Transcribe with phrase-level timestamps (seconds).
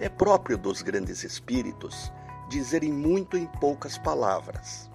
[0.00, 2.12] É próprio dos grandes espíritos
[2.48, 4.88] dizerem muito em poucas palavras.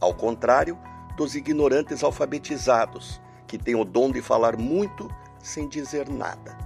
[0.00, 0.78] Ao contrário
[1.16, 6.56] dos ignorantes alfabetizados, que têm o dom de falar muito sem dizer nada.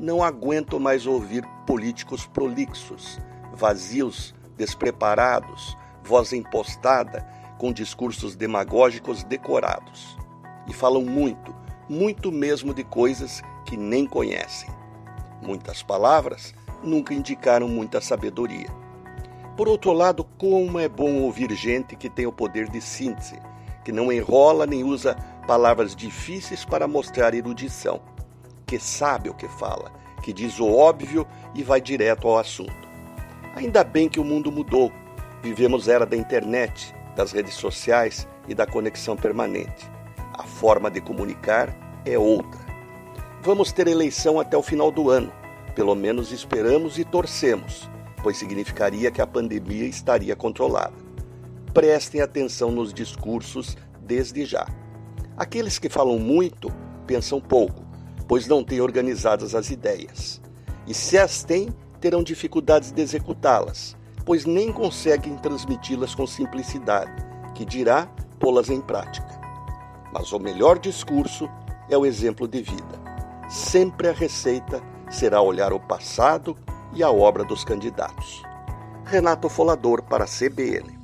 [0.00, 3.20] Não aguento mais ouvir políticos prolixos,
[3.52, 7.26] vazios, despreparados, voz impostada,
[7.58, 10.16] com discursos demagógicos decorados.
[10.66, 11.54] E falam muito,
[11.90, 14.70] muito mesmo de coisas que nem conhecem.
[15.42, 18.68] Muitas palavras nunca indicaram muita sabedoria.
[19.56, 23.38] Por outro lado, como é bom ouvir gente que tem o poder de síntese,
[23.84, 28.00] que não enrola nem usa palavras difíceis para mostrar erudição,
[28.66, 32.88] que sabe o que fala, que diz o óbvio e vai direto ao assunto.
[33.54, 34.90] Ainda bem que o mundo mudou.
[35.42, 39.90] Vivemos era da internet, das redes sociais e da conexão permanente.
[40.32, 42.60] A forma de comunicar é outra.
[43.42, 45.32] Vamos ter eleição até o final do ano.
[45.74, 47.88] Pelo menos esperamos e torcemos,
[48.22, 50.94] pois significaria que a pandemia estaria controlada.
[51.72, 54.66] Prestem atenção nos discursos desde já.
[55.36, 56.70] Aqueles que falam muito
[57.06, 57.82] pensam pouco,
[58.28, 60.42] pois não têm organizadas as ideias.
[60.86, 63.96] E se as têm, terão dificuldades de executá-las,
[64.26, 67.12] pois nem conseguem transmiti-las com simplicidade,
[67.54, 68.06] que dirá
[68.38, 69.40] pô-las em prática.
[70.12, 71.48] Mas o melhor discurso
[71.88, 73.00] é o exemplo de vida.
[73.48, 76.56] Sempre a receita será olhar o passado
[76.94, 78.42] e a obra dos candidatos.
[79.04, 81.01] Renato Folador para a CBN.